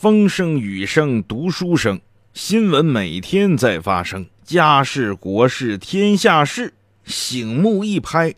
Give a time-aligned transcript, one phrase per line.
[0.00, 2.00] 风声雨声读书声，
[2.32, 8.32] 新闻每天在发生，家事国事天下事，醒目一拍，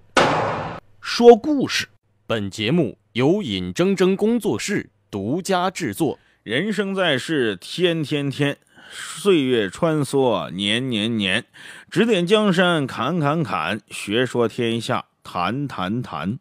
[1.02, 1.86] 说故事。
[2.26, 6.18] 本节目由尹铮铮工作室独家制作。
[6.42, 8.56] 人生在世，天天天，
[8.90, 11.44] 岁月穿梭，年年年，
[11.90, 16.38] 指点江山，砍砍砍，学说天下，谈谈谈。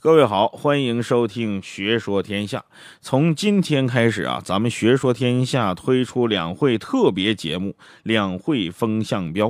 [0.00, 2.58] 各位好，欢迎收听《学说天下》。
[3.00, 7.70] 从今天开始啊，咱们《学说天下》推出两会特别节目
[8.04, 9.48] 《两会风向标》。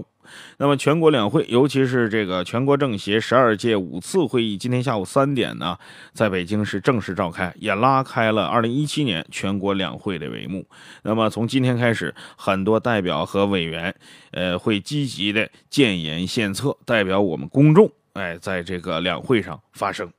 [0.59, 5.79] 那么，全国两会，尤其是这个全国政协十二届五次会议，今天下午三点呢，
[6.13, 10.67] 在北京市正式召开，也拉开了二零一七年全国两会的帷幕。
[11.03, 13.95] 那么，从今天开始，很多代表和委员，
[14.33, 20.13] 呃，会积极的建言献策，代表我们公众，哎，在这个两会上发声。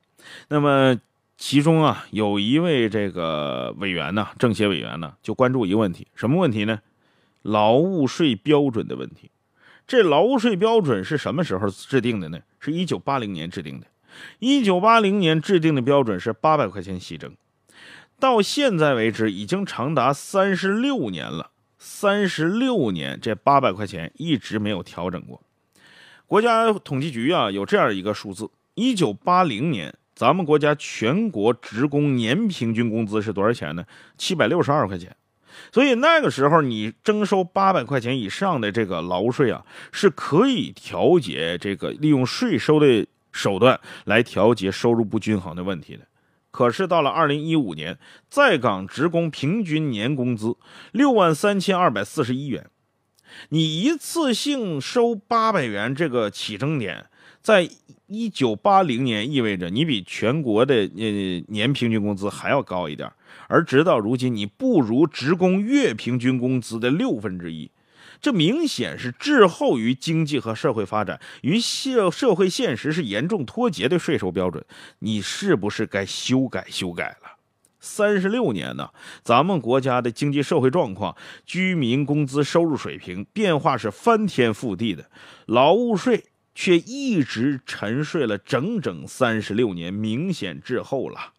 [0.48, 0.98] 那么，
[1.38, 6.80] 其中啊，有一位这个委员呢，政协委员呢，就关注一个问题，什么问题呢？
[7.42, 9.30] 劳务税标准的问题。
[9.86, 12.40] 这劳务税标准是什么时候制定的呢？
[12.60, 13.88] 是一九八零年制定的。
[14.40, 17.36] 一九八零年制定的标准是八百块钱起征，
[18.20, 21.52] 到现在为止已经长达三十六年了。
[21.78, 25.42] 三十六年，这八百块钱一直没有调整过。
[26.30, 29.92] 国家统计局啊，有这样一个数字：一九八零年。
[30.14, 33.84] 咱们国家全国职工年平均工资是多少钱呢？
[34.16, 35.16] 七百六十二块钱。
[35.72, 46.02] 所以那个时候，你征收八百块钱以上的这个劳务税啊，是可以调节这个利用税收的手段来调节收入不均衡的问题的。
[46.52, 47.98] 可是到了二零一五年，
[48.30, 50.56] 在岗职工平均年工资
[50.92, 52.70] 六万三千二百四十一元，
[53.50, 57.06] 你一次性收八百元这个起征点。
[57.42, 57.70] 在
[58.08, 63.10] 一九八零年，意味着你比全国的呃年平均工资还要高一点，
[63.48, 67.72] 而直到如今，你不如职工月平均工资的六分之一，
[68.20, 74.64] 这明显是滞后于经济和社会发展，与社社会现实是严重脱节的税收标准，
[75.00, 77.39] 你是不是该修改修改了？
[77.80, 78.90] 三十六年呢，
[79.24, 85.10] 咱们国家的经济社会状况、居民工资收入水平变化是翻天覆地的，
[85.46, 86.26] 劳务税。
[86.56, 91.32] 却一直沉睡了整整三十六年，明显滞后了。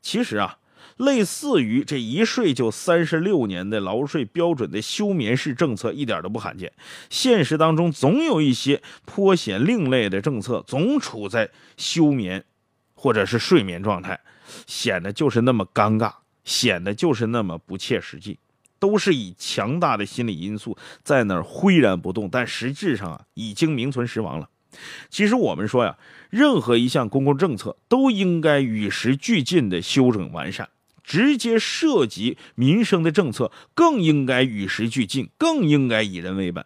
[0.00, 0.56] 其实啊，
[0.96, 6.72] 类似于这一睡就三十六年的劳务税标准的休眠式政策，一点都不罕见。
[7.10, 12.46] 现实当中总有一些颇显另类的政策，总处在休眠
[13.04, 14.18] 或者是睡眠状态，
[14.66, 16.10] 显得就是那么尴尬，
[16.42, 18.38] 显得就是那么不切实际。
[18.78, 24.48] 都是以强大的心理因素在那儿岿然不动，但实质上啊，已经名存实亡了。
[25.10, 25.98] 其实我们说呀，
[26.30, 30.70] 任何一项公共政策都应该与时俱进的修整完善，
[31.02, 36.64] 直接涉及民生的政策更应该与时俱进，更应该以人为本。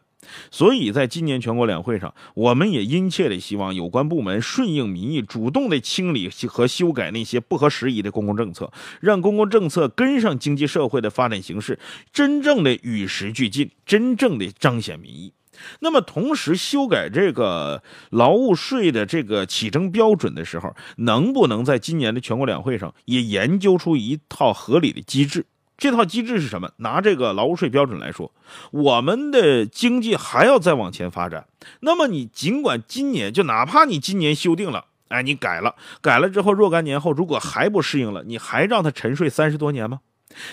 [0.51, 11.79] 所以，在今年全国两会上，我们也殷切的希望有关部门顺应民意，主动的清理和修改那些不合时宜的公共政策，让公共政策跟上经济社会的发展形势，
[12.13, 15.33] 真正的与时俱进，真正的彰显民意。
[15.81, 25.47] 那么，同时修改这个劳务税的这个起征标准的时候，能不能在今年的全国两会上也研究出一套合理的机制？
[25.79, 26.73] 这套机制是什么？
[26.79, 28.33] 拿这个劳务税标准来说，
[28.73, 31.47] 我们的经济还要再往前发展。
[31.81, 40.01] 那么你尽管今年就哪怕你今年修订了，哎，你改了，改了之后若干年后如果还不适应了，你还让它沉睡三十多年吗？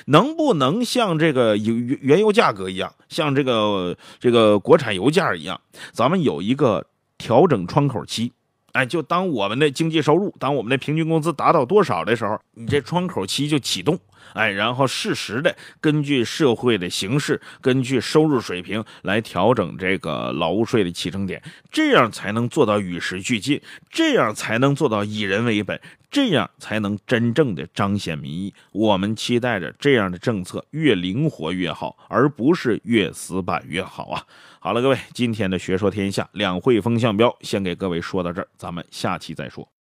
[0.06, 5.59] 能不能像这个原原油价格一样，像这个这个国产油价一样，
[5.91, 6.85] 咱们有一个
[7.18, 8.31] 调整窗口期？
[8.74, 13.97] 哎，就当我们的经济收入，当我们的平均工资达到多少的时候，你这窗口期就启动。
[14.34, 25.80] 哎，然后适时的根据社会的形势，根据收入水平来调整这个劳务税的起征点，这样才能做到与时俱进，这样才能做到以人为本，
[26.12, 28.53] 这样才能真正的彰显民意。
[28.72, 34.23] 我们期待着这样的政策越灵活越好，而不是越死板越好啊！
[34.59, 39.67] 好了，各位，今天的学说天下两会风向标，先给各位说到这儿，咱们下期再说。